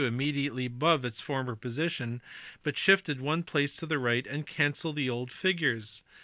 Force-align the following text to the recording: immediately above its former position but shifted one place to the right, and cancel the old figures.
immediately 0.03 0.65
above 0.65 1.05
its 1.05 1.21
former 1.21 1.55
position 1.55 2.19
but 2.63 2.75
shifted 2.75 3.21
one 3.21 3.43
place 3.43 3.75
to 3.75 3.85
the 3.85 3.99
right, 3.99 4.25
and 4.25 4.47
cancel 4.47 4.93
the 4.93 5.07
old 5.07 5.31
figures. 5.31 6.01